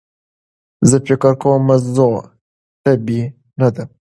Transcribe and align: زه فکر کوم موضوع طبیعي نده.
زه 0.89 0.97
فکر 1.07 1.33
کوم 1.41 1.61
موضوع 1.67 2.15
طبیعي 2.83 3.25
نده. 3.59 3.83